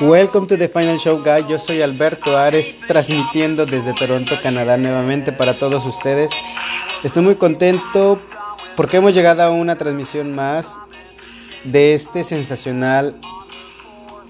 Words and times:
Welcome 0.00 0.48
to 0.48 0.56
the 0.56 0.66
Final 0.66 0.98
Show 0.98 1.22
Guy. 1.22 1.46
Yo 1.48 1.56
soy 1.56 1.80
Alberto 1.80 2.36
Ares, 2.36 2.76
transmitiendo 2.88 3.64
desde 3.64 3.94
Toronto, 3.94 4.34
Canadá, 4.42 4.76
nuevamente 4.76 5.30
para 5.30 5.56
todos 5.56 5.86
ustedes. 5.86 6.32
Estoy 7.04 7.22
muy 7.22 7.36
contento 7.36 8.20
porque 8.74 8.96
hemos 8.96 9.14
llegado 9.14 9.42
a 9.42 9.50
una 9.50 9.76
transmisión 9.76 10.34
más 10.34 10.76
de 11.62 11.94
este 11.94 12.24
sensacional 12.24 13.20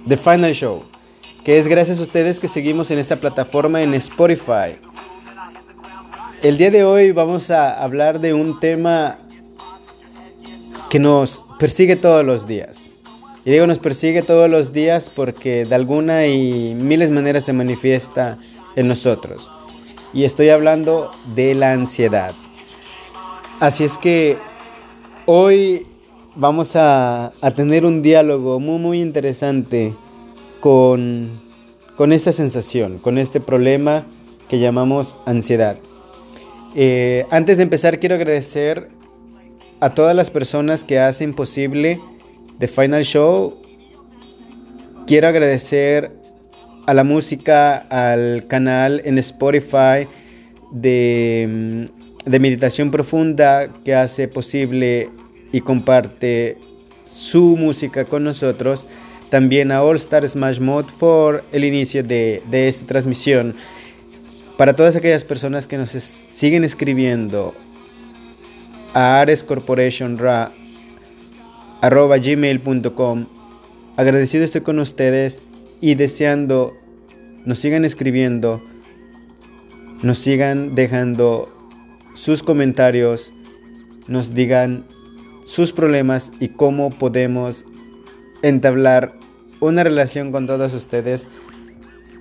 The 0.07 0.19
Final 0.19 0.53
Show, 0.53 0.85
que 1.45 1.59
es 1.59 1.69
gracias 1.69 1.99
a 1.99 2.03
ustedes 2.03 2.41
que 2.41 2.49
seguimos 2.49 2.91
en 2.91 2.99
esta 2.99 3.17
plataforma 3.17 3.81
en 3.83 3.95
Spotify. 3.95 4.77
El 6.43 6.59
día 6.59 6.71
de 6.71 6.85
hoy 6.85 7.13
vamos 7.13 7.51
a 7.51 7.83
hablar 7.83 8.21
de 8.21 8.35
un 8.35 8.61
tema 8.61 9.17
que 10.91 10.99
nos 10.99 11.47
persigue 11.59 11.97
todos 11.97 12.23
los 12.23 12.47
días. 12.47 12.82
Y 13.45 13.51
digo 13.51 13.67
nos 13.67 13.79
persigue 13.79 14.23
todos 14.23 14.49
los 14.49 14.73
días 14.73 15.11
porque 15.11 15.65
de 15.65 15.75
alguna 15.75 16.27
y 16.27 16.75
miles 16.77 17.11
maneras 17.11 17.45
se 17.45 17.53
manifiesta 17.53 18.39
en 18.77 18.87
nosotros. 18.87 19.51
Y 20.15 20.25
estoy 20.25 20.51
hablando 20.51 21.11
de 21.35 21.55
la 21.55 21.73
ansiedad. 21.73 22.33
Así 23.59 23.85
es 23.85 23.99
que 23.99 24.37
hoy 25.27 25.87
vamos 26.37 26.77
a, 26.77 27.33
tener 27.57 27.85
un 27.85 28.03
diálogo 28.03 28.61
muy 28.61 28.79
muy 28.79 29.01
interesante 29.01 29.93
con, 30.61 31.41
con 31.97 32.13
esta 32.13 32.33
sensación, 32.33 32.99
con 32.99 33.19
este 33.19 33.41
problema 33.41 34.05
que 34.49 34.61
llamamos 34.61 35.17
ansiedad. 35.27 35.77
Eh, 36.75 37.27
antes 37.31 37.57
de 37.57 37.65
empezar 37.65 37.99
quiero 37.99 38.15
agradecer 38.15 38.89
a 39.81 39.91
todas 39.91 40.15
las 40.15 40.31
personas 40.31 40.85
que 40.85 41.01
hacen 41.01 41.35
posible 41.35 42.01
The 42.59 42.69
Final 42.69 43.05
Show. 43.05 43.63
Quiero 45.07 45.29
agradecer 45.29 46.11
a 46.87 46.95
la 46.95 47.05
música, 47.05 47.77
al 47.77 48.47
canal 48.47 49.03
en 49.05 49.19
Spotify 49.19 50.09
de, 50.71 51.89
de 52.25 52.39
Meditación 52.39 52.91
Profunda 52.91 53.69
que 53.85 53.95
hace 53.95 54.29
posible 54.29 55.11
y 55.53 55.61
comparte 55.61 56.59
su 57.05 57.57
música 57.57 58.05
con 58.05 58.25
nosotros. 58.25 58.87
También 59.31 59.73
a 59.73 59.83
All 59.83 59.97
Star 59.97 60.29
Smash 60.29 60.61
Mode 60.61 60.89
por 60.99 61.45
el 61.53 61.65
inicio 61.65 62.03
de, 62.03 62.43
de 62.51 62.69
esta 62.69 62.87
transmisión. 62.87 63.55
Para 64.57 64.77
todas 64.77 64.95
aquellas 64.95 65.25
personas 65.25 65.67
que 65.67 65.79
nos 65.79 65.91
siguen 65.91 66.65
escribiendo 66.65 67.55
a 68.95 69.21
Ares 69.21 69.43
Corporation 69.43 70.19
Ra 70.19 70.53
arroba 71.83 72.17
gmail.com. 72.17 73.27
Agradecido 73.97 74.45
estoy 74.45 74.63
con 74.63 74.79
ustedes 74.79 75.43
y 75.81 75.97
deseando 75.97 76.75
nos 77.45 77.59
sigan 77.59 77.85
escribiendo, 77.85 78.63
nos 80.03 80.19
sigan 80.19 80.77
dejando 80.77 81.53
sus 82.15 82.45
comentarios, 82.45 83.35
nos 84.07 84.33
digan 84.33 84.85
sus 85.45 85.73
problemas 85.73 86.31
y 86.39 86.49
cómo 86.49 86.91
podemos 86.91 87.65
entablar 88.43 89.15
una 89.59 89.83
relación 89.83 90.31
con 90.31 90.47
todos 90.47 90.75
ustedes, 90.75 91.27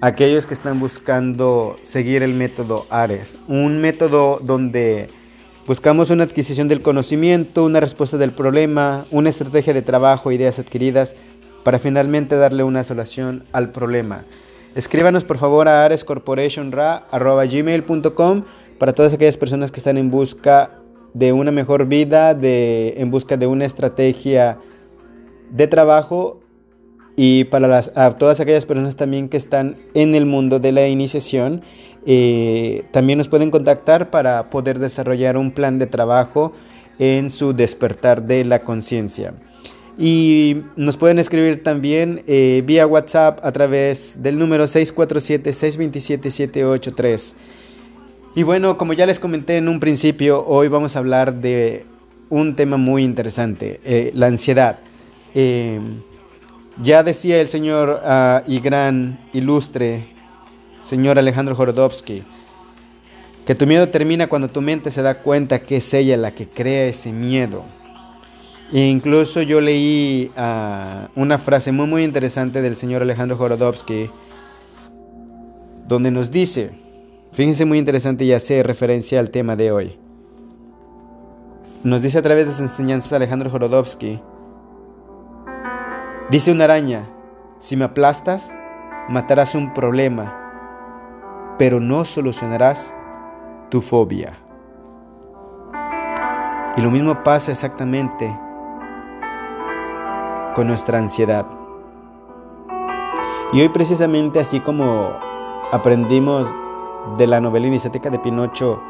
aquellos 0.02 0.48
que 0.48 0.56
están 0.56 0.80
buscando 0.80 1.76
seguir 1.84 2.24
el 2.24 2.34
método 2.34 2.88
ARES, 2.90 3.36
un 3.48 3.80
método 3.80 4.40
donde 4.44 5.08
Buscamos 5.68 6.10
una 6.10 6.24
adquisición 6.24 6.68
del 6.68 6.82
conocimiento, 6.82 7.64
una 7.64 7.80
respuesta 7.80 8.18
del 8.18 8.32
problema, 8.32 9.06
una 9.12 9.30
estrategia 9.30 9.76
de 9.76 9.84
trabajo, 9.84 10.32
ideas 10.32 10.58
adquiridas 10.58 11.14
para 11.64 11.78
finalmente 11.78 12.36
darle 12.36 12.64
una 12.64 12.84
solución 12.84 13.44
al 13.52 13.70
problema. 13.70 14.24
Escríbanos 14.74 15.24
por 15.24 15.38
favor 15.38 15.68
a 15.68 15.86
arescorporationra.gmail.com 15.86 18.44
para 18.80 18.94
todas 18.94 19.14
aquellas 19.14 19.38
personas 19.38 19.72
que 19.72 19.80
están 19.80 20.00
en 20.00 20.10
busca 20.10 20.72
de 21.14 21.32
una 21.32 21.52
mejor 21.52 21.86
vida, 21.86 22.34
de, 22.34 22.96
en 22.98 23.12
busca 23.12 23.38
de 23.38 23.46
una 23.46 23.66
estrategia 23.66 24.58
de 25.52 25.68
trabajo 25.68 26.40
y 27.16 27.44
para 27.44 27.68
las, 27.68 27.92
a 27.96 28.18
todas 28.18 28.40
aquellas 28.40 28.66
personas 28.66 28.96
también 28.96 29.30
que 29.30 29.38
están 29.38 29.76
en 29.94 30.16
el 30.16 30.26
mundo 30.26 30.60
de 30.60 30.72
la 30.72 30.88
iniciación 30.88 31.62
eh, 32.06 32.84
también 32.92 33.18
nos 33.18 33.28
pueden 33.28 33.50
contactar 33.52 34.10
para 34.10 34.50
poder 34.50 34.80
desarrollar 34.80 35.36
un 35.38 35.52
plan 35.52 35.78
de 35.80 35.88
trabajo 35.88 36.54
en 37.00 37.32
su 37.32 37.54
despertar 37.54 38.24
de 38.24 38.44
la 38.46 38.60
conciencia. 38.60 39.34
Y 39.98 40.62
nos 40.76 40.98
pueden 40.98 41.18
escribir 41.20 41.64
también 41.64 42.24
eh, 42.26 42.64
vía 42.66 42.88
WhatsApp 42.88 43.40
a 43.44 43.52
través 43.52 44.18
del 44.22 44.40
número 44.40 44.64
647-627-783. 44.66 47.34
Y 48.34 48.44
bueno, 48.44 48.78
como 48.78 48.94
ya 48.94 49.06
les 49.06 49.20
comenté 49.20 49.58
en 49.58 49.68
un 49.68 49.82
principio, 49.82 50.46
hoy 50.46 50.70
vamos 50.70 50.96
a 50.96 51.00
hablar 51.00 51.34
de 51.36 51.84
un 52.30 52.56
tema 52.56 52.78
muy 52.78 53.04
interesante, 53.04 53.82
eh, 53.84 54.12
la 54.16 54.28
ansiedad. 54.28 54.80
ya 56.82 57.04
decía 57.04 57.42
el 57.42 57.50
señor 57.50 58.00
ah, 58.04 58.42
y 58.48 58.60
gran 58.60 59.20
ilustre 59.34 60.06
señor 60.82 61.20
Alejandro 61.20 61.56
Jorodowski, 61.56 62.24
que 63.46 63.56
tu 63.56 63.66
miedo 63.68 63.90
termina 63.90 64.28
cuando 64.28 64.50
tu 64.50 64.62
mente 64.62 64.92
se 64.92 65.02
da 65.02 65.16
cuenta 65.16 65.60
que 65.60 65.78
es 65.78 65.94
ella 65.94 66.18
la 66.18 66.32
que 66.32 66.48
crea 66.48 66.86
ese 66.86 67.12
miedo. 67.12 67.64
E 68.74 68.88
incluso 68.88 69.42
yo 69.42 69.60
leí 69.60 70.32
ah, 70.38 71.10
una 71.16 71.38
frase 71.38 71.72
muy 71.72 71.88
muy 71.88 72.04
interesante 72.04 72.62
del 72.62 72.76
señor 72.76 73.02
Alejandro 73.02 73.38
Jorodowski, 73.38 74.10
donde 75.88 76.10
nos 76.10 76.32
dice, 76.32 76.72
fíjense 77.34 77.66
muy 77.66 77.78
interesante 77.78 78.24
y 78.24 78.32
hace 78.32 78.64
referencia 78.64 79.20
al 79.20 79.30
tema 79.30 79.56
de 79.56 79.72
hoy. 79.72 79.98
Nos 81.84 82.02
dice 82.02 82.20
a 82.20 82.22
través 82.22 82.46
de 82.46 82.52
sus 82.52 82.62
enseñanzas 82.62 83.14
Alejandro 83.14 83.50
Jorodowski, 83.50 84.22
dice 86.30 86.52
una 86.52 86.64
araña, 86.64 87.10
si 87.60 87.76
me 87.76 87.86
aplastas, 87.86 88.54
matarás 89.10 89.56
un 89.56 89.74
problema 89.74 90.41
pero 91.62 91.80
no 91.80 92.06
solucionarás 92.06 92.96
tu 93.70 93.82
fobia. 93.82 94.34
Y 96.76 96.82
lo 96.82 96.90
mismo 96.90 97.22
pasa 97.22 97.52
exactamente 97.52 98.36
con 100.56 100.66
nuestra 100.66 100.98
ansiedad. 100.98 101.46
Y 103.54 103.62
hoy 103.62 103.70
precisamente 103.70 104.40
así 104.40 104.60
como 104.60 105.12
aprendimos 105.72 106.52
de 107.20 107.28
la 107.28 107.40
novela 107.40 107.68
iniciática 107.68 108.10
de 108.10 108.18
Pinocho, 108.18 108.82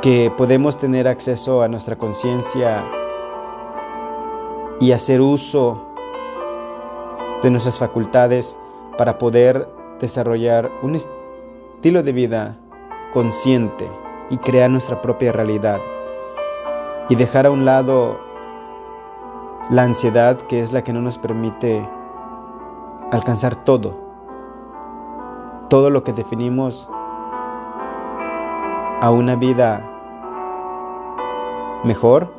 que 0.00 0.32
podemos 0.36 0.76
tener 0.76 1.08
acceso 1.08 1.62
a 1.62 1.68
nuestra 1.68 1.96
conciencia 1.96 2.88
y 4.78 4.92
hacer 4.92 5.20
uso 5.20 5.84
de 7.42 7.50
nuestras 7.50 7.76
facultades 7.76 8.56
para 8.96 9.18
poder 9.18 9.77
desarrollar 10.00 10.70
un 10.82 10.94
estilo 10.94 12.02
de 12.02 12.12
vida 12.12 12.58
consciente 13.12 13.90
y 14.30 14.38
crear 14.38 14.70
nuestra 14.70 15.00
propia 15.00 15.32
realidad 15.32 15.80
y 17.08 17.14
dejar 17.14 17.46
a 17.46 17.50
un 17.50 17.64
lado 17.64 18.20
la 19.70 19.82
ansiedad 19.82 20.36
que 20.36 20.60
es 20.60 20.72
la 20.72 20.82
que 20.82 20.92
no 20.92 21.00
nos 21.00 21.18
permite 21.18 21.88
alcanzar 23.10 23.56
todo, 23.64 23.96
todo 25.68 25.90
lo 25.90 26.04
que 26.04 26.12
definimos 26.12 26.88
a 29.00 29.10
una 29.10 29.36
vida 29.36 29.82
mejor, 31.84 32.32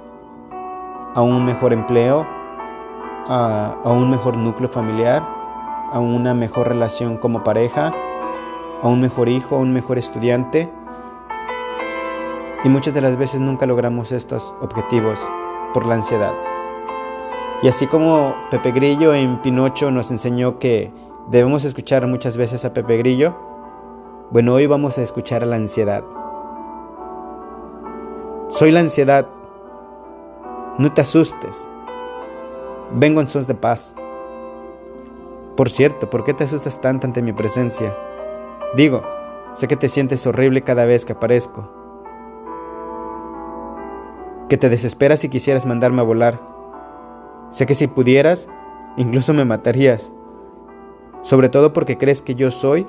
a 1.16 1.22
un 1.22 1.46
mejor 1.46 1.74
empleo, 1.74 2.28
a, 3.28 3.76
a 3.84 3.92
un 3.92 4.10
mejor 4.10 4.38
núcleo 4.38 4.70
familiar 4.70 5.39
a 5.92 6.00
una 6.00 6.34
mejor 6.34 6.68
relación 6.68 7.18
como 7.18 7.42
pareja, 7.42 7.94
a 8.82 8.88
un 8.88 9.02
mejor 9.02 9.30
hijo, 9.30 9.56
a 9.56 9.60
un 9.60 9.74
mejor 9.74 9.98
estudiante. 9.98 10.72
Y 12.64 12.70
muchas 12.70 12.94
de 12.94 13.02
las 13.02 13.18
veces 13.18 13.42
nunca 13.42 13.66
logramos 13.66 14.12
estos 14.12 14.54
objetivos 14.62 15.20
por 15.74 15.86
la 15.86 15.96
ansiedad. 15.96 16.34
Y 17.62 17.68
así 17.68 17.88
como 17.88 18.36
Pepe 18.52 18.72
Grillo 18.72 19.14
en 19.14 19.42
Pinocho 19.42 19.92
nos 19.92 20.12
enseñó 20.12 20.60
que 20.60 20.94
debemos 21.28 21.66
escuchar 21.66 22.08
muchas 22.08 22.38
veces 22.38 22.64
a 22.66 22.74
Pepe 22.74 22.98
Grillo, 22.98 23.36
bueno, 24.32 24.54
hoy 24.54 24.68
vamos 24.68 24.98
a 24.98 25.02
escuchar 25.02 25.42
a 25.44 25.48
la 25.48 25.56
ansiedad. 25.56 26.04
Soy 28.48 28.72
la 28.72 28.80
ansiedad. 28.80 29.28
No 30.78 30.94
te 30.94 31.02
asustes. 31.02 31.68
Vengo 32.94 33.22
en 33.22 33.28
sos 33.28 33.48
de 33.48 33.56
paz. 33.56 33.96
Por 35.60 35.70
cierto, 35.70 36.10
¿por 36.10 36.24
qué 36.24 36.34
te 36.34 36.46
asustas 36.46 36.80
tanto 36.80 37.06
ante 37.06 37.22
mi 37.22 37.34
presencia? 37.34 37.94
Digo, 38.78 39.04
sé 39.52 39.68
que 39.68 39.76
te 39.76 39.90
sientes 39.90 40.26
horrible 40.26 40.62
cada 40.62 40.86
vez 40.86 41.04
que 41.04 41.12
aparezco. 41.12 41.70
Que 44.48 44.56
te 44.56 44.70
desesperas 44.70 45.20
si 45.20 45.28
quisieras 45.28 45.66
mandarme 45.66 46.00
a 46.00 46.06
volar. 46.06 46.40
Sé 47.50 47.66
que 47.66 47.74
si 47.74 47.88
pudieras, 47.88 48.48
incluso 48.96 49.34
me 49.34 49.44
matarías. 49.44 50.14
Sobre 51.24 51.50
todo 51.50 51.74
porque 51.74 51.98
crees 51.98 52.22
que 52.22 52.36
yo 52.36 52.52
soy 52.52 52.88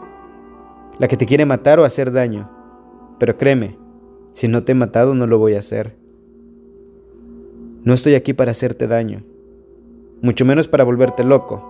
la 1.00 1.08
que 1.08 1.16
te 1.16 1.26
quiere 1.26 1.46
matar 1.46 1.80
o 1.80 1.84
hacer 1.84 2.12
daño. 2.12 2.48
Pero 3.18 3.36
créeme, 3.36 3.80
si 4.30 4.46
no 4.46 4.62
te 4.62 4.70
he 4.70 4.76
matado 4.76 5.16
no 5.16 5.26
lo 5.26 5.40
voy 5.40 5.56
a 5.56 5.58
hacer. 5.58 5.96
No 7.82 7.94
estoy 7.94 8.14
aquí 8.14 8.32
para 8.32 8.52
hacerte 8.52 8.86
daño, 8.86 9.24
mucho 10.22 10.44
menos 10.44 10.68
para 10.68 10.84
volverte 10.84 11.24
loco. 11.24 11.69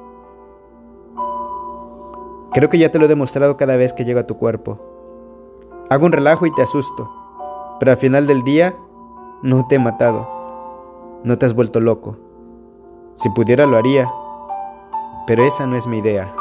Creo 2.53 2.69
que 2.69 2.79
ya 2.79 2.91
te 2.91 2.99
lo 2.99 3.05
he 3.05 3.09
demostrado 3.09 3.57
cada 3.57 3.77
vez 3.77 3.93
que 3.93 4.05
llego 4.05 4.19
a 4.19 4.27
tu 4.27 4.37
cuerpo. 4.37 4.81
Hago 5.89 6.07
un 6.07 6.13
relajo 6.13 6.47
y 6.47 6.55
te 6.55 6.63
asusto, 6.63 7.09
pero 7.79 7.93
al 7.93 7.99
final 7.99 8.27
del 8.27 8.43
día 8.43 8.75
no 9.43 9.67
te 9.69 9.77
he 9.77 9.79
matado, 9.79 10.29
no 11.23 11.39
te 11.39 11.47
has 11.47 11.55
vuelto 11.55 11.79
loco. 11.79 12.17
Si 13.15 13.29
pudiera 13.31 13.67
lo 13.67 13.77
haría, 13.77 14.11
pero 15.29 15.45
esa 15.45 15.67
no 15.67 15.77
es 15.77 15.87
mi 15.87 15.99
idea. 15.99 16.35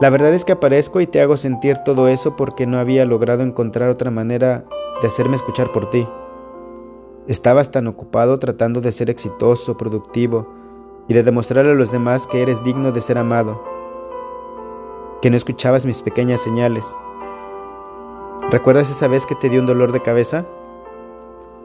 La 0.00 0.10
verdad 0.10 0.34
es 0.34 0.44
que 0.44 0.52
aparezco 0.52 1.00
y 1.00 1.06
te 1.06 1.20
hago 1.20 1.36
sentir 1.36 1.78
todo 1.78 2.08
eso 2.08 2.34
porque 2.34 2.66
no 2.66 2.78
había 2.78 3.04
logrado 3.04 3.44
encontrar 3.44 3.88
otra 3.88 4.10
manera 4.10 4.64
de 5.00 5.06
hacerme 5.06 5.36
escuchar 5.36 5.70
por 5.70 5.90
ti. 5.90 6.08
Estabas 7.28 7.70
tan 7.70 7.86
ocupado 7.86 8.38
tratando 8.38 8.80
de 8.80 8.90
ser 8.90 9.10
exitoso, 9.10 9.76
productivo 9.76 10.59
y 11.10 11.12
de 11.12 11.24
demostrarle 11.24 11.72
a 11.72 11.74
los 11.74 11.90
demás 11.90 12.28
que 12.28 12.40
eres 12.40 12.62
digno 12.62 12.92
de 12.92 13.00
ser 13.00 13.18
amado, 13.18 13.60
que 15.20 15.28
no 15.28 15.36
escuchabas 15.36 15.84
mis 15.84 16.02
pequeñas 16.02 16.40
señales. 16.40 16.96
¿Recuerdas 18.52 18.92
esa 18.92 19.08
vez 19.08 19.26
que 19.26 19.34
te 19.34 19.48
dio 19.48 19.58
un 19.58 19.66
dolor 19.66 19.90
de 19.90 20.02
cabeza? 20.02 20.46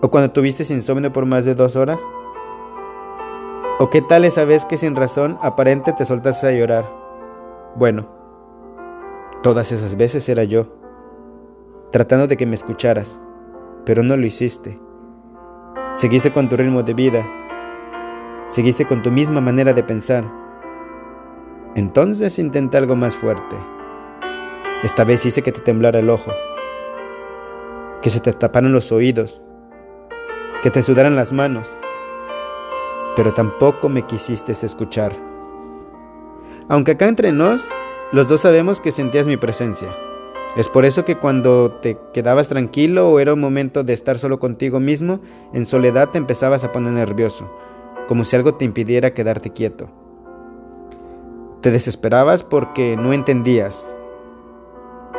¿O 0.02 0.10
cuando 0.10 0.32
tuviste 0.32 0.64
insomnio 0.74 1.14
por 1.14 1.28
más 1.28 1.46
de 1.46 1.54
dos 1.54 1.76
horas? 1.76 2.02
¿O 3.78 3.92
qué 3.92 4.02
tal 4.02 4.26
esa 4.26 4.46
vez 4.46 4.66
que 4.66 4.78
sin 4.78 4.96
razón 4.96 5.38
aparente 5.44 5.94
te 5.94 6.06
soltaste 6.06 6.48
a 6.48 6.52
llorar? 6.52 6.90
Bueno, 7.76 8.08
todas 9.44 9.72
esas 9.72 9.96
veces 9.96 10.28
era 10.28 10.44
yo, 10.44 10.66
tratando 11.92 12.26
de 12.26 12.36
que 12.36 12.48
me 12.48 12.56
escucharas, 12.56 13.22
pero 13.86 14.02
no 14.02 14.18
lo 14.18 14.26
hiciste. 14.26 14.80
Seguiste 15.94 16.32
con 16.32 16.50
tu 16.50 16.58
ritmo 16.58 16.82
de 16.82 16.96
vida. 16.96 17.45
Seguiste 18.48 18.86
con 18.86 19.02
tu 19.02 19.12
misma 19.12 19.42
manera 19.42 19.74
de 19.74 19.82
pensar. 19.82 20.24
Entonces 21.76 22.38
intenta 22.38 22.78
algo 22.78 22.96
más 22.96 23.16
fuerte. 23.16 23.56
Esta 24.84 25.04
vez 25.04 25.26
hice 25.26 25.42
que 25.42 25.52
te 25.52 25.62
temblara 25.62 26.00
el 26.00 26.12
ojo, 26.12 26.32
que 28.04 28.12
se 28.12 28.20
te 28.20 28.32
taparan 28.34 28.72
los 28.72 28.92
oídos, 28.92 29.42
que 30.62 30.70
te 30.70 30.84
sudaran 30.84 31.16
las 31.16 31.34
manos, 31.34 31.76
pero 33.16 33.34
tampoco 33.34 33.90
me 33.90 34.04
quisiste 34.04 34.52
escuchar. 34.52 35.14
Aunque 36.70 36.92
acá 36.92 37.08
entre 37.08 37.32
nos, 37.32 37.68
los 38.12 38.28
dos 38.28 38.42
sabemos 38.42 38.80
que 38.80 38.92
sentías 38.92 39.26
mi 39.26 39.38
presencia. 39.38 39.90
Es 40.56 40.70
por 40.70 40.86
eso 40.86 41.04
que 41.04 41.18
cuando 41.18 41.72
te 41.72 41.98
quedabas 42.14 42.48
tranquilo 42.48 43.10
o 43.10 43.20
era 43.20 43.34
un 43.34 43.40
momento 43.40 43.84
de 43.84 43.94
estar 43.94 44.20
solo 44.20 44.40
contigo 44.40 44.80
mismo, 44.80 45.20
en 45.52 45.66
soledad 45.66 46.10
te 46.10 46.20
empezabas 46.20 46.64
a 46.64 46.72
poner 46.72 46.94
nervioso, 46.94 47.50
como 48.08 48.24
si 48.24 48.36
algo 48.36 48.56
te 48.56 48.66
impidiera 48.66 49.14
quedarte 49.14 49.52
quieto. 49.52 49.90
Te 51.62 51.72
desesperabas 51.72 52.44
porque 52.44 52.96
no 52.96 53.14
entendías 53.14 53.96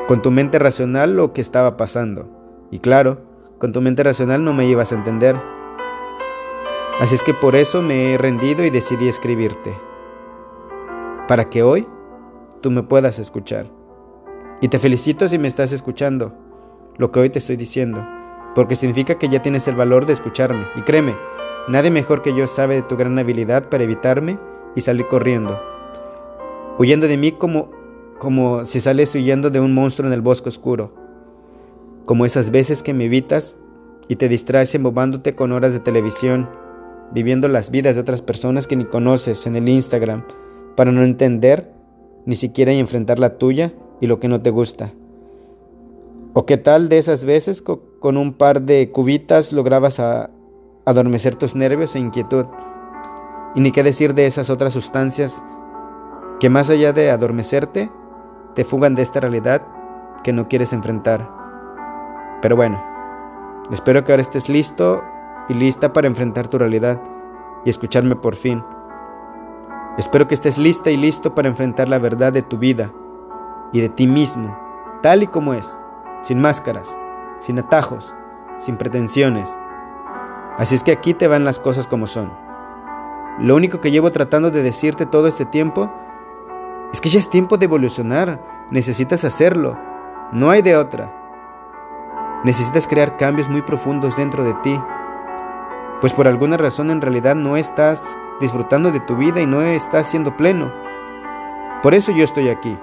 con 0.06 0.22
tu 0.22 0.30
mente 0.30 0.58
racional 0.58 1.16
lo 1.16 1.32
que 1.32 1.40
estaba 1.40 1.76
pasando. 1.76 2.28
Y 2.70 2.78
claro, 2.78 3.18
con 3.58 3.72
tu 3.72 3.80
mente 3.80 4.02
racional 4.02 4.44
no 4.44 4.52
me 4.52 4.66
ibas 4.66 4.92
a 4.92 4.96
entender. 4.96 5.36
Así 7.00 7.14
es 7.14 7.22
que 7.22 7.34
por 7.34 7.56
eso 7.56 7.82
me 7.82 8.14
he 8.14 8.18
rendido 8.18 8.64
y 8.64 8.70
decidí 8.70 9.08
escribirte. 9.08 9.76
Para 11.26 11.50
que 11.50 11.62
hoy 11.62 11.88
tú 12.60 12.70
me 12.70 12.82
puedas 12.82 13.18
escuchar. 13.18 13.66
Y 14.60 14.68
te 14.68 14.78
felicito 14.78 15.28
si 15.28 15.38
me 15.38 15.48
estás 15.48 15.72
escuchando 15.72 16.32
lo 16.96 17.10
que 17.10 17.20
hoy 17.20 17.30
te 17.30 17.38
estoy 17.38 17.56
diciendo, 17.56 18.06
porque 18.54 18.76
significa 18.76 19.18
que 19.18 19.28
ya 19.28 19.42
tienes 19.42 19.68
el 19.68 19.76
valor 19.76 20.06
de 20.06 20.14
escucharme. 20.14 20.66
Y 20.76 20.82
créeme, 20.82 21.14
nadie 21.68 21.90
mejor 21.90 22.22
que 22.22 22.34
yo 22.34 22.46
sabe 22.46 22.76
de 22.76 22.82
tu 22.82 22.96
gran 22.96 23.18
habilidad 23.18 23.68
para 23.68 23.84
evitarme 23.84 24.38
y 24.74 24.80
salir 24.80 25.06
corriendo, 25.08 25.60
huyendo 26.78 27.08
de 27.08 27.16
mí 27.16 27.32
como, 27.32 27.70
como 28.18 28.64
si 28.64 28.80
sales 28.80 29.14
huyendo 29.14 29.50
de 29.50 29.60
un 29.60 29.74
monstruo 29.74 30.06
en 30.06 30.12
el 30.12 30.20
bosque 30.20 30.48
oscuro, 30.48 30.92
como 32.04 32.24
esas 32.24 32.50
veces 32.50 32.82
que 32.82 32.94
me 32.94 33.04
evitas 33.04 33.56
y 34.08 34.16
te 34.16 34.28
distraes 34.28 34.74
embobándote 34.74 35.34
con 35.34 35.52
horas 35.52 35.72
de 35.72 35.80
televisión, 35.80 36.48
viviendo 37.12 37.48
las 37.48 37.70
vidas 37.70 37.96
de 37.96 38.02
otras 38.02 38.22
personas 38.22 38.66
que 38.66 38.76
ni 38.76 38.84
conoces 38.84 39.46
en 39.46 39.56
el 39.56 39.68
Instagram, 39.68 40.24
para 40.76 40.92
no 40.92 41.02
entender 41.02 41.72
ni 42.26 42.36
siquiera 42.36 42.72
y 42.72 42.78
enfrentar 42.78 43.18
la 43.18 43.38
tuya 43.38 43.72
y 44.00 44.06
lo 44.06 44.20
que 44.20 44.28
no 44.28 44.40
te 44.42 44.50
gusta. 44.50 44.92
¿O 46.34 46.44
qué 46.44 46.58
tal 46.58 46.88
de 46.88 46.98
esas 46.98 47.24
veces 47.24 47.62
con 47.62 48.16
un 48.16 48.34
par 48.34 48.62
de 48.62 48.90
cubitas 48.90 49.52
lograbas 49.52 50.00
adormecer 50.86 51.36
tus 51.36 51.54
nervios 51.54 51.94
e 51.94 51.98
inquietud? 51.98 52.46
Y 53.54 53.60
ni 53.60 53.72
qué 53.72 53.82
decir 53.82 54.14
de 54.14 54.26
esas 54.26 54.48
otras 54.48 54.72
sustancias 54.72 55.44
que 56.40 56.50
más 56.50 56.70
allá 56.70 56.92
de 56.92 57.10
adormecerte, 57.10 57.90
te 58.54 58.64
fugan 58.64 58.94
de 58.94 59.02
esta 59.02 59.20
realidad 59.20 59.62
que 60.22 60.32
no 60.32 60.48
quieres 60.48 60.72
enfrentar. 60.72 61.30
Pero 62.42 62.56
bueno, 62.56 62.82
espero 63.70 64.04
que 64.04 64.12
ahora 64.12 64.22
estés 64.22 64.48
listo 64.48 65.02
y 65.48 65.54
lista 65.54 65.92
para 65.92 66.06
enfrentar 66.06 66.48
tu 66.48 66.58
realidad 66.58 67.00
y 67.64 67.70
escucharme 67.70 68.16
por 68.16 68.34
fin. 68.34 68.62
Espero 69.98 70.28
que 70.28 70.34
estés 70.34 70.58
lista 70.58 70.90
y 70.90 70.96
listo 70.96 71.34
para 71.34 71.48
enfrentar 71.48 71.88
la 71.88 71.98
verdad 71.98 72.32
de 72.32 72.42
tu 72.42 72.58
vida 72.58 72.92
y 73.72 73.80
de 73.80 73.88
ti 73.88 74.06
mismo, 74.06 74.56
tal 75.02 75.22
y 75.22 75.26
como 75.26 75.54
es, 75.54 75.78
sin 76.22 76.40
máscaras, 76.40 76.98
sin 77.38 77.58
atajos, 77.58 78.14
sin 78.58 78.76
pretensiones. 78.76 79.56
Así 80.58 80.74
es 80.74 80.82
que 80.82 80.92
aquí 80.92 81.14
te 81.14 81.28
van 81.28 81.44
las 81.44 81.58
cosas 81.58 81.86
como 81.86 82.06
son. 82.06 82.32
Lo 83.38 83.54
único 83.54 83.80
que 83.80 83.90
llevo 83.90 84.10
tratando 84.10 84.50
de 84.50 84.62
decirte 84.62 85.04
todo 85.04 85.26
este 85.26 85.44
tiempo 85.44 85.92
es 86.92 87.00
que 87.00 87.10
ya 87.10 87.18
es 87.18 87.28
tiempo 87.28 87.58
de 87.58 87.66
evolucionar, 87.66 88.40
necesitas 88.70 89.24
hacerlo, 89.24 89.78
no 90.32 90.50
hay 90.50 90.62
de 90.62 90.76
otra. 90.76 91.12
Necesitas 92.44 92.88
crear 92.88 93.16
cambios 93.16 93.48
muy 93.48 93.62
profundos 93.62 94.16
dentro 94.16 94.44
de 94.44 94.54
ti, 94.62 94.80
pues 96.00 96.12
por 96.12 96.28
alguna 96.28 96.56
razón 96.56 96.90
en 96.90 97.00
realidad 97.00 97.34
no 97.34 97.56
estás 97.56 98.16
disfrutando 98.40 98.92
de 98.92 99.00
tu 99.00 99.16
vida 99.16 99.40
y 99.40 99.46
no 99.46 99.62
estás 99.62 100.06
siendo 100.06 100.36
pleno. 100.36 100.72
Por 101.82 101.94
eso 101.94 102.12
yo 102.12 102.24
estoy 102.24 102.48
aquí 102.48 102.78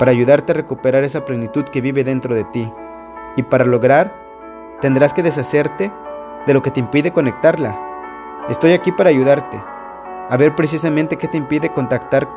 para 0.00 0.12
ayudarte 0.12 0.52
a 0.52 0.54
recuperar 0.54 1.04
esa 1.04 1.26
plenitud 1.26 1.64
que 1.64 1.82
vive 1.82 2.04
dentro 2.04 2.34
de 2.34 2.44
ti. 2.44 2.72
Y 3.36 3.42
para 3.42 3.66
lograr, 3.66 4.16
tendrás 4.80 5.12
que 5.12 5.22
deshacerte 5.22 5.92
de 6.50 6.54
lo 6.54 6.62
que 6.62 6.72
te 6.72 6.80
impide 6.80 7.12
conectarla. 7.12 7.78
Estoy 8.48 8.72
aquí 8.72 8.90
para 8.90 9.10
ayudarte 9.10 9.62
a 10.28 10.36
ver 10.36 10.56
precisamente 10.56 11.16
qué 11.16 11.28
te 11.28 11.36
impide 11.36 11.72
contactar 11.72 12.28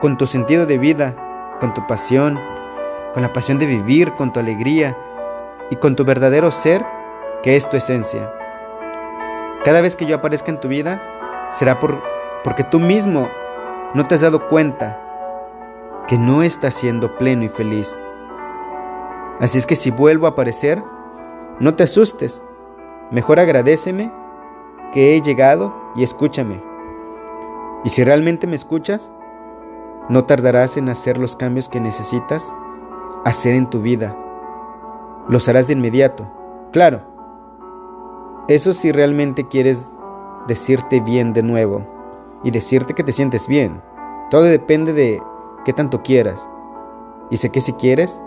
con 0.00 0.16
tu 0.16 0.26
sentido 0.26 0.66
de 0.66 0.76
vida, 0.76 1.14
con 1.60 1.72
tu 1.72 1.86
pasión, 1.86 2.40
con 3.14 3.22
la 3.22 3.32
pasión 3.32 3.60
de 3.60 3.66
vivir, 3.66 4.14
con 4.14 4.32
tu 4.32 4.40
alegría 4.40 4.98
y 5.70 5.76
con 5.76 5.94
tu 5.94 6.04
verdadero 6.04 6.50
ser, 6.50 6.84
que 7.44 7.54
es 7.54 7.68
tu 7.70 7.76
esencia. 7.76 8.32
Cada 9.64 9.80
vez 9.80 9.94
que 9.94 10.04
yo 10.04 10.16
aparezca 10.16 10.50
en 10.50 10.58
tu 10.58 10.66
vida, 10.66 11.00
será 11.52 11.78
por, 11.78 12.02
porque 12.42 12.64
tú 12.64 12.80
mismo 12.80 13.28
no 13.94 14.04
te 14.04 14.16
has 14.16 14.20
dado 14.20 14.48
cuenta 14.48 15.00
que 16.08 16.18
no 16.18 16.42
está 16.42 16.72
siendo 16.72 17.16
pleno 17.18 17.44
y 17.44 17.48
feliz. 17.48 18.00
Así 19.38 19.58
es 19.58 19.66
que 19.66 19.76
si 19.76 19.92
vuelvo 19.92 20.26
a 20.26 20.30
aparecer, 20.30 20.82
no 21.60 21.76
te 21.76 21.84
asustes, 21.84 22.42
mejor 23.10 23.40
agradeceme 23.40 24.12
que 24.92 25.14
he 25.14 25.20
llegado 25.20 25.74
y 25.94 26.02
escúchame. 26.02 26.62
Y 27.84 27.88
si 27.90 28.04
realmente 28.04 28.46
me 28.46 28.56
escuchas, 28.56 29.12
no 30.08 30.24
tardarás 30.24 30.76
en 30.76 30.88
hacer 30.88 31.18
los 31.18 31.36
cambios 31.36 31.68
que 31.68 31.80
necesitas 31.80 32.54
hacer 33.24 33.54
en 33.54 33.68
tu 33.68 33.80
vida. 33.80 34.16
Los 35.28 35.48
harás 35.48 35.66
de 35.66 35.74
inmediato, 35.74 36.26
claro. 36.72 37.02
Eso 38.48 38.72
si 38.72 38.90
realmente 38.90 39.46
quieres 39.46 39.96
decirte 40.48 41.00
bien 41.00 41.32
de 41.32 41.42
nuevo 41.42 41.86
y 42.42 42.50
decirte 42.50 42.94
que 42.94 43.04
te 43.04 43.12
sientes 43.12 43.46
bien. 43.46 43.80
Todo 44.30 44.42
depende 44.42 44.92
de 44.92 45.22
qué 45.64 45.72
tanto 45.72 46.02
quieras. 46.02 46.48
Y 47.30 47.36
sé 47.36 47.50
que 47.50 47.60
si 47.60 47.72
quieres, 47.74 48.20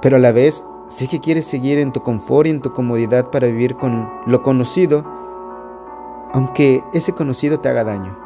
pero 0.00 0.16
a 0.16 0.20
la 0.20 0.32
vez 0.32 0.64
sé 0.92 1.08
que 1.08 1.20
quieres 1.20 1.46
seguir 1.46 1.78
en 1.78 1.92
tu 1.92 2.02
confort 2.02 2.46
y 2.46 2.50
en 2.50 2.60
tu 2.60 2.72
comodidad 2.72 3.30
para 3.30 3.46
vivir 3.46 3.76
con 3.76 4.10
lo 4.26 4.42
conocido, 4.42 5.04
aunque 6.34 6.84
ese 6.92 7.12
conocido 7.12 7.60
te 7.60 7.68
haga 7.70 7.84
daño. 7.84 8.16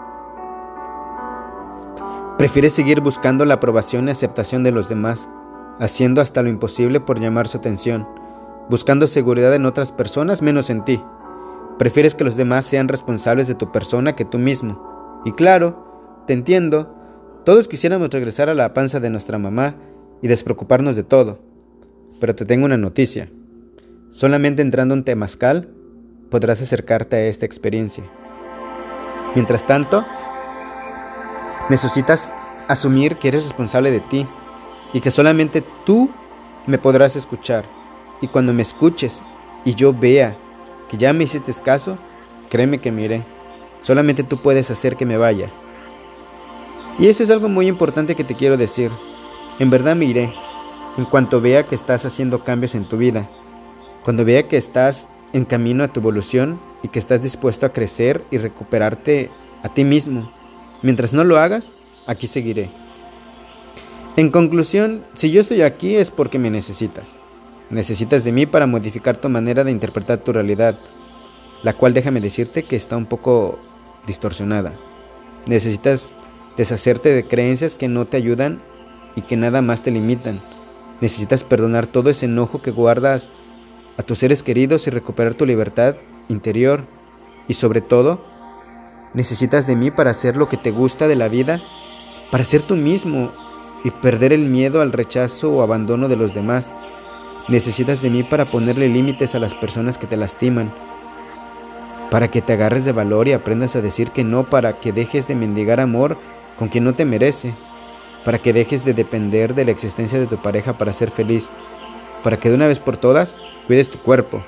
Prefieres 2.39 2.73
seguir 2.73 3.01
buscando 3.01 3.45
la 3.45 3.55
aprobación 3.55 4.09
y 4.09 4.11
aceptación 4.11 4.65
de 4.65 4.73
los 4.73 4.89
demás, 4.89 5.31
haciendo 5.79 6.21
hasta 6.21 6.43
lo 6.43 6.49
imposible 6.49 7.01
por 7.01 7.21
llamar 7.21 7.47
su 7.47 7.59
atención, 7.59 8.07
buscando 8.69 9.07
seguridad 9.07 9.55
en 9.55 9.65
otras 9.65 9.93
personas 9.93 10.43
menos 10.43 10.69
en 10.69 10.85
ti. 10.85 11.01
Prefieres 11.79 12.15
que 12.15 12.25
los 12.25 12.37
demás 12.37 12.67
sean 12.67 12.89
responsables 12.89 13.47
de 13.47 13.55
tu 13.55 13.71
persona 13.71 14.17
que 14.17 14.25
tú 14.25 14.39
mismo. 14.39 15.23
Y 15.25 15.33
claro, 15.33 16.25
te 16.27 16.33
entiendo, 16.33 16.95
todos 17.45 17.69
quisiéramos 17.69 18.11
regresar 18.11 18.49
a 18.49 18.55
la 18.55 18.75
panza 18.75 18.99
de 18.99 19.11
nuestra 19.11 19.39
mamá 19.39 19.77
y 20.21 20.29
despreocuparnos 20.29 20.97
de 20.97 21.05
todo. 21.05 21.39
Pero 22.21 22.35
te 22.35 22.45
tengo 22.45 22.65
una 22.65 22.77
noticia. 22.77 23.29
Solamente 24.09 24.63
entrando 24.63 24.95
en 24.95 25.05
Temascal 25.05 25.69
podrás 26.31 26.61
acercarte 26.61 27.17
a 27.17 27.27
esta 27.27 27.47
experiencia. 27.47 28.05
Mientras 29.35 29.67
tanto, 29.67 30.05
necesitas 31.69 32.31
asumir 32.69 33.17
que 33.17 33.29
eres 33.29 33.45
responsable 33.45 33.91
de 33.91 34.01
ti 34.01 34.27
y 34.93 35.01
que 35.01 35.11
solamente 35.11 35.63
tú 35.85 36.11
me 36.67 36.79
podrás 36.79 37.17
escuchar. 37.17 37.65
Y 38.21 38.29
cuando 38.29 38.55
me 38.55 38.63
escuches 38.63 39.23
y 39.65 39.75
yo 39.75 39.93
vea 39.93 40.37
que 40.89 40.97
ya 40.97 41.13
me 41.13 41.25
hiciste 41.25 41.53
caso, 41.63 41.99
créeme 42.49 42.79
que 42.79 42.93
miré. 42.93 43.23
Solamente 43.81 44.23
tú 44.23 44.39
puedes 44.39 44.71
hacer 44.71 44.97
que 44.97 45.05
me 45.05 45.19
vaya. 45.19 45.51
Y 46.99 47.09
eso 47.09 47.23
es 47.23 47.31
algo 47.31 47.49
muy 47.49 47.67
importante 47.67 48.15
que 48.15 48.25
te 48.25 48.35
quiero 48.35 48.57
decir. 48.57 48.91
En 49.59 49.69
verdad 49.69 49.97
me 49.97 50.07
iré 50.07 50.33
en 50.97 51.05
cuanto 51.05 51.41
vea 51.41 51.65
que 51.65 51.75
estás 51.75 52.05
haciendo 52.05 52.45
cambios 52.45 52.75
en 52.75 52.89
tu 52.89 52.97
vida. 52.97 53.29
Cuando 54.05 54.25
vea 54.25 54.49
que 54.49 54.57
estás 54.57 55.09
en 55.33 55.45
camino 55.45 55.85
a 55.85 55.89
tu 55.89 56.01
evolución 56.01 56.61
y 56.83 56.89
que 56.89 56.99
estás 56.99 57.23
dispuesto 57.23 57.67
a 57.67 57.73
crecer 57.73 58.25
y 58.31 58.39
recuperarte 58.39 59.31
a 59.63 59.69
ti 59.69 59.85
mismo. 59.85 60.33
Mientras 60.83 61.13
no 61.13 61.25
lo 61.25 61.39
hagas, 61.39 61.73
aquí 62.07 62.27
seguiré. 62.27 62.71
En 64.17 64.31
conclusión, 64.31 65.05
si 65.15 65.31
yo 65.31 65.41
estoy 65.41 65.63
aquí 65.63 65.97
es 65.97 66.11
porque 66.11 66.39
me 66.39 66.51
necesitas. 66.51 67.19
Necesitas 67.69 68.25
de 68.25 68.33
mí 68.33 68.47
para 68.47 68.67
modificar 68.67 69.19
tu 69.19 69.29
manera 69.29 69.65
de 69.65 69.73
interpretar 69.73 70.19
tu 70.19 70.33
realidad, 70.33 70.79
la 71.63 71.75
cual 71.75 71.93
déjame 71.93 72.21
decirte 72.21 72.63
que 72.63 72.77
está 72.77 72.97
un 72.97 73.07
poco 73.07 73.59
distorsionada. 74.07 74.73
Necesitas 75.47 76.17
deshacerte 76.57 77.13
de 77.13 77.27
creencias 77.27 77.77
que 77.77 77.89
no 77.89 78.07
te 78.07 78.17
ayudan 78.17 78.63
y 79.17 79.23
que 79.23 79.37
nada 79.37 79.63
más 79.63 79.83
te 79.83 79.91
limitan. 79.91 80.41
Necesitas 81.01 81.45
perdonar 81.45 81.87
todo 81.87 82.11
ese 82.11 82.27
enojo 82.27 82.63
que 82.63 82.71
guardas 82.71 83.31
a 83.99 84.03
tus 84.03 84.19
seres 84.19 84.43
queridos 84.43 84.87
y 84.87 84.91
recuperar 84.91 85.35
tu 85.35 85.47
libertad 85.47 85.97
interior. 86.29 86.85
Y 87.49 87.55
sobre 87.55 87.81
todo, 87.81 88.25
necesitas 89.15 89.67
de 89.67 89.77
mí 89.77 89.91
para 89.91 90.11
hacer 90.11 90.37
lo 90.37 90.49
que 90.49 90.57
te 90.57 90.71
gusta 90.71 91.07
de 91.09 91.17
la 91.17 91.29
vida, 91.29 91.61
para 92.31 92.45
ser 92.45 92.63
tú 92.63 92.77
mismo 92.77 93.31
y 93.85 93.91
perder 93.91 94.33
el 94.33 94.47
miedo 94.47 94.81
al 94.81 94.93
rechazo 94.93 95.53
o 95.53 95.63
abandono 95.63 96.09
de 96.09 96.17
los 96.17 96.35
demás. 96.35 96.73
Necesitas 97.49 98.03
de 98.03 98.11
mí 98.11 98.23
para 98.23 98.51
ponerle 98.51 98.89
límites 98.89 99.35
a 99.35 99.39
las 99.39 99.55
personas 99.55 99.99
que 99.99 100.07
te 100.07 100.17
lastiman, 100.17 100.73
para 102.11 102.29
que 102.29 102.43
te 102.43 102.55
agarres 102.55 102.85
de 102.85 102.93
valor 102.93 103.29
y 103.29 103.33
aprendas 103.33 103.77
a 103.77 103.83
decir 103.83 104.11
que 104.11 104.25
no, 104.25 104.45
para 104.45 104.81
que 104.81 104.93
dejes 104.93 105.29
de 105.29 105.35
mendigar 105.35 105.79
amor 105.79 106.17
con 106.59 106.69
quien 106.69 106.85
no 106.85 106.95
te 106.95 107.05
merece, 107.05 107.55
para 108.27 108.41
que 108.41 108.53
dejes 108.53 108.85
de 108.85 108.93
depender 108.93 109.55
de 109.55 109.65
la 109.65 109.71
existencia 109.71 110.19
de 110.19 110.27
tu 110.27 110.37
pareja 110.39 110.73
para 110.73 110.93
ser 110.93 111.13
feliz, 111.13 111.53
para 112.25 112.39
que 112.39 112.49
de 112.49 112.57
una 112.57 112.67
vez 112.67 112.81
por 112.81 112.97
todas 112.97 113.39
cuides 113.69 113.89
tu 113.89 113.99
cuerpo. 114.01 114.43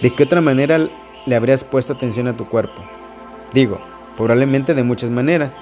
¿De 0.00 0.14
qué 0.14 0.22
otra 0.22 0.40
manera 0.40 0.88
le 1.26 1.36
habrías 1.36 1.64
puesto 1.64 1.92
atención 1.92 2.28
a 2.28 2.34
tu 2.34 2.48
cuerpo? 2.48 2.82
Digo, 3.52 3.78
probablemente 4.16 4.72
de 4.72 4.84
muchas 4.84 5.10
maneras, 5.10 5.52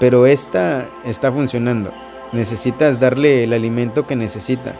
pero 0.00 0.26
esta 0.26 0.88
está 1.04 1.30
funcionando. 1.30 1.92
Necesitas 2.32 2.98
darle 2.98 3.44
el 3.44 3.52
alimento 3.52 4.04
que 4.04 4.16
necesita 4.16 4.74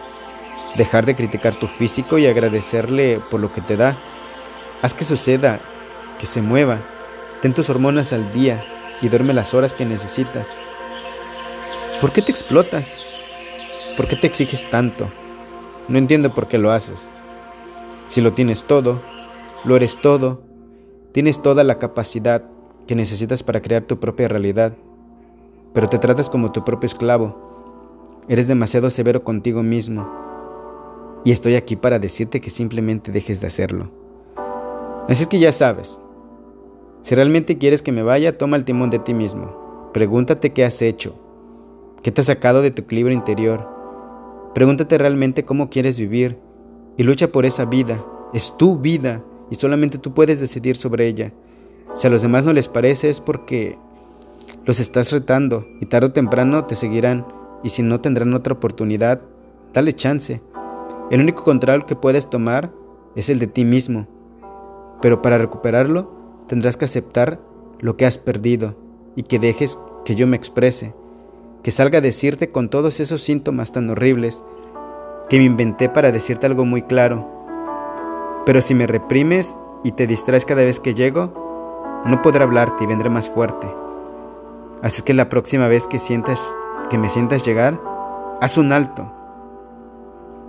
dejar 0.76 1.06
de 1.06 1.14
criticar 1.14 1.54
tu 1.54 1.68
físico 1.68 2.18
y 2.18 2.26
agradecerle 2.26 3.20
por 3.30 3.38
lo 3.38 3.52
que 3.52 3.60
te 3.60 3.76
da. 3.76 3.96
Haz 4.82 4.94
que 4.94 5.04
suceda, 5.04 5.60
que 6.18 6.26
se 6.26 6.42
mueva. 6.42 6.78
Ten 7.40 7.54
tus 7.54 7.70
hormonas 7.70 8.12
al 8.12 8.32
día 8.32 8.64
y 9.00 9.08
duerme 9.08 9.32
las 9.32 9.54
horas 9.54 9.72
que 9.74 9.84
necesitas. 9.84 10.52
¿Por 12.04 12.12
qué 12.12 12.20
te 12.20 12.30
explotas? 12.30 12.94
¿Por 13.96 14.06
qué 14.06 14.14
te 14.14 14.26
exiges 14.26 14.68
tanto? 14.68 15.06
No 15.88 15.96
entiendo 15.96 16.34
por 16.34 16.48
qué 16.48 16.58
lo 16.58 16.70
haces. 16.70 17.08
Si 18.08 18.20
lo 18.20 18.34
tienes 18.34 18.64
todo, 18.64 19.00
lo 19.64 19.74
eres 19.74 19.96
todo, 19.96 20.42
tienes 21.12 21.40
toda 21.40 21.64
la 21.64 21.78
capacidad 21.78 22.44
que 22.86 22.94
necesitas 22.94 23.42
para 23.42 23.62
crear 23.62 23.84
tu 23.84 24.00
propia 24.00 24.28
realidad, 24.28 24.76
pero 25.72 25.88
te 25.88 25.98
tratas 25.98 26.28
como 26.28 26.52
tu 26.52 26.62
propio 26.62 26.88
esclavo. 26.88 28.20
Eres 28.28 28.48
demasiado 28.48 28.90
severo 28.90 29.24
contigo 29.24 29.62
mismo 29.62 30.06
y 31.24 31.32
estoy 31.32 31.54
aquí 31.54 31.74
para 31.74 31.98
decirte 31.98 32.38
que 32.38 32.50
simplemente 32.50 33.12
dejes 33.12 33.40
de 33.40 33.46
hacerlo. 33.46 33.90
Así 35.08 35.22
es 35.22 35.26
que 35.26 35.38
ya 35.38 35.52
sabes. 35.52 35.98
Si 37.00 37.14
realmente 37.14 37.56
quieres 37.56 37.80
que 37.80 37.92
me 37.92 38.02
vaya, 38.02 38.36
toma 38.36 38.58
el 38.58 38.64
timón 38.66 38.90
de 38.90 38.98
ti 38.98 39.14
mismo. 39.14 39.90
Pregúntate 39.94 40.52
qué 40.52 40.66
has 40.66 40.82
hecho. 40.82 41.23
¿Qué 42.04 42.12
te 42.12 42.20
ha 42.20 42.24
sacado 42.24 42.60
de 42.60 42.70
tu 42.70 42.82
equilibrio 42.82 43.16
interior? 43.16 43.66
Pregúntate 44.54 44.98
realmente 44.98 45.46
cómo 45.46 45.70
quieres 45.70 45.98
vivir 45.98 46.38
y 46.98 47.02
lucha 47.02 47.32
por 47.32 47.46
esa 47.46 47.64
vida. 47.64 48.04
Es 48.34 48.54
tu 48.58 48.78
vida 48.78 49.24
y 49.50 49.54
solamente 49.54 49.96
tú 49.96 50.12
puedes 50.12 50.38
decidir 50.38 50.76
sobre 50.76 51.06
ella. 51.06 51.32
Si 51.94 52.06
a 52.06 52.10
los 52.10 52.20
demás 52.20 52.44
no 52.44 52.52
les 52.52 52.68
parece 52.68 53.08
es 53.08 53.22
porque 53.22 53.78
los 54.66 54.80
estás 54.80 55.12
retando 55.12 55.66
y 55.80 55.86
tarde 55.86 56.08
o 56.08 56.12
temprano 56.12 56.66
te 56.66 56.74
seguirán 56.74 57.26
y 57.62 57.70
si 57.70 57.82
no 57.82 58.02
tendrán 58.02 58.34
otra 58.34 58.52
oportunidad, 58.52 59.22
dale 59.72 59.94
chance. 59.94 60.42
El 61.10 61.22
único 61.22 61.42
control 61.42 61.86
que 61.86 61.96
puedes 61.96 62.28
tomar 62.28 62.70
es 63.16 63.30
el 63.30 63.38
de 63.38 63.46
ti 63.46 63.64
mismo, 63.64 64.06
pero 65.00 65.22
para 65.22 65.38
recuperarlo 65.38 66.12
tendrás 66.48 66.76
que 66.76 66.84
aceptar 66.84 67.40
lo 67.80 67.96
que 67.96 68.04
has 68.04 68.18
perdido 68.18 68.76
y 69.16 69.22
que 69.22 69.38
dejes 69.38 69.78
que 70.04 70.14
yo 70.14 70.26
me 70.26 70.36
exprese, 70.36 70.92
que 71.64 71.72
salga 71.72 71.98
a 71.98 72.02
decirte 72.02 72.52
con 72.52 72.68
todos 72.68 73.00
esos 73.00 73.22
síntomas 73.22 73.72
tan 73.72 73.90
horribles 73.90 74.44
que 75.28 75.38
me 75.38 75.44
inventé 75.44 75.88
para 75.88 76.12
decirte 76.12 76.46
algo 76.46 76.64
muy 76.64 76.82
claro. 76.82 77.28
Pero 78.46 78.60
si 78.60 78.74
me 78.74 78.86
reprimes 78.86 79.56
y 79.82 79.92
te 79.92 80.06
distraes 80.06 80.44
cada 80.44 80.62
vez 80.62 80.78
que 80.78 80.94
llego, 80.94 82.02
no 82.04 82.22
podré 82.22 82.44
hablarte 82.44 82.84
y 82.84 82.86
vendré 82.86 83.10
más 83.10 83.28
fuerte. 83.28 83.66
Así 84.82 85.02
que 85.02 85.14
la 85.14 85.28
próxima 85.28 85.66
vez 85.66 85.88
que 85.88 85.98
sientas 85.98 86.56
que 86.90 86.98
me 86.98 87.10
sientas 87.10 87.44
llegar, 87.44 87.80
haz 88.40 88.58
un 88.58 88.70
alto 88.70 89.10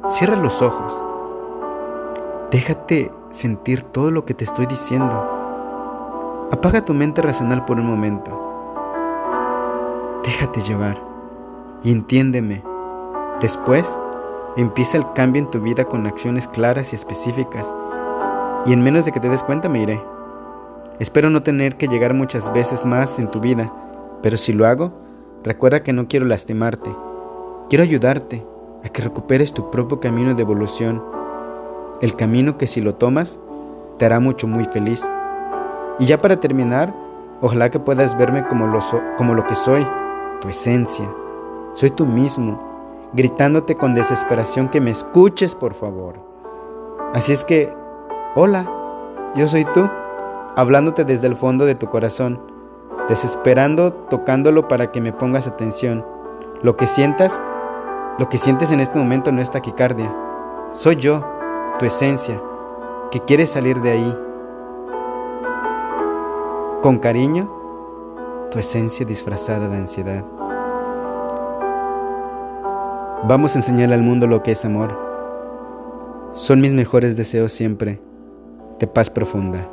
Cierra 0.08 0.36
los 0.36 0.62
ojos. 0.62 1.04
Déjate 2.52 3.12
sentir 3.32 3.82
todo 3.82 4.12
lo 4.12 4.24
que 4.24 4.36
te 4.36 4.44
estoy 4.44 4.68
diciendo. 4.68 6.48
Apaga 6.52 6.86
tu 6.86 6.94
mente 6.94 7.24
racional 7.24 7.66
por 7.66 7.80
un 7.80 7.88
momento. 7.88 8.32
Déjate 10.24 10.62
llevar 10.62 11.05
y 11.86 11.92
entiéndeme. 11.92 12.63
Después, 13.39 13.88
empieza 14.58 14.98
el 14.98 15.06
cambio 15.13 15.44
en 15.44 15.51
tu 15.51 15.62
vida 15.62 15.86
con 15.86 16.08
acciones 16.08 16.48
claras 16.48 16.92
y 16.92 16.96
específicas. 16.96 17.72
Y 18.65 18.74
en 18.74 18.84
menos 18.84 19.06
de 19.06 19.12
que 19.12 19.20
te 19.20 19.30
des 19.30 19.44
cuenta 19.44 19.70
me 19.70 19.84
iré. 19.84 20.01
Espero 21.00 21.30
no 21.30 21.44
tener 21.44 21.77
que 21.77 21.88
llegar 21.88 22.15
muchas 22.15 22.51
veces 22.51 22.86
más 22.86 23.20
en 23.20 23.30
tu 23.30 23.39
vida, 23.39 23.72
pero 24.24 24.36
si 24.36 24.51
lo 24.51 24.65
hago, 24.65 24.94
recuerda 25.44 25.84
que 25.84 25.94
no 25.94 26.08
quiero 26.08 26.25
lastimarte. 26.25 26.89
Quiero 27.70 27.84
ayudarte 27.84 28.46
a 28.84 28.89
que 28.89 29.04
recuperes 29.04 29.54
tu 29.54 29.70
propio 29.70 30.00
camino 30.00 30.34
de 30.34 30.42
evolución, 30.42 31.04
el 32.01 32.15
camino 32.15 32.58
que 32.58 32.68
si 32.68 32.82
lo 32.82 32.96
tomas 32.96 33.39
te 34.00 34.06
hará 34.06 34.20
mucho 34.20 34.48
muy 34.48 34.65
feliz. 34.65 35.08
Y 36.00 36.06
ya 36.06 36.18
para 36.18 36.39
terminar, 36.39 36.96
ojalá 37.42 37.70
que 37.70 37.80
puedas 37.80 38.18
verme 38.18 38.48
como 38.48 38.65
lo, 38.65 38.80
como 39.18 39.36
lo 39.36 39.46
que 39.46 39.56
soy, 39.56 39.86
tu 40.42 40.50
esencia. 40.50 41.08
Soy 41.75 41.91
tú 41.91 42.05
mismo, 42.05 42.58
gritándote 43.12 43.75
con 43.75 43.94
desesperación 43.94 44.70
que 44.70 44.79
me 44.79 44.91
escuches, 44.91 45.55
por 45.55 45.74
favor. 45.74 46.15
Así 47.13 47.34
es 47.34 47.44
que, 47.44 47.70
hola, 48.34 48.65
yo 49.36 49.46
soy 49.50 49.65
tú, 49.74 49.86
hablándote 50.55 51.03
desde 51.03 51.27
el 51.27 51.36
fondo 51.36 51.65
de 51.65 51.75
tu 51.75 51.88
corazón, 51.88 52.39
desesperando, 53.10 53.91
tocándolo 53.91 54.70
para 54.70 54.94
que 54.94 55.01
me 55.01 55.12
pongas 55.12 55.48
atención. 55.48 56.05
Lo 56.63 56.77
que 56.77 56.88
sientas, 56.88 57.41
lo 58.20 58.29
que 58.29 58.38
sientes 58.38 58.72
en 58.72 58.79
este 58.79 58.98
momento 58.98 59.34
no 59.34 59.41
es 59.41 59.51
taquicardia. 59.51 60.15
Soy 60.70 60.96
yo, 60.96 61.25
tu 61.77 61.86
esencia, 61.86 62.41
que 63.12 63.20
quiere 63.20 63.48
salir 63.48 63.82
de 63.82 63.91
ahí. 63.91 64.20
Con 66.82 67.00
cariño, 67.00 67.51
tu 68.50 68.60
esencia 68.60 69.05
disfrazada 69.05 69.67
de 69.67 69.75
ansiedad. 69.75 70.24
Vamos 73.27 73.55
a 73.55 73.58
enseñarle 73.58 73.96
al 73.96 74.03
mundo 74.03 74.27
lo 74.27 74.44
que 74.44 74.51
es 74.51 74.63
amor. 74.65 74.96
Son 76.36 76.62
mis 76.62 76.74
mejores 76.74 77.17
deseos 77.17 77.51
siempre, 77.51 78.00
de 78.79 78.86
paz 78.86 79.10
profunda. 79.10 79.67